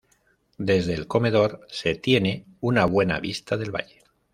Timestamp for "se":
1.69-1.93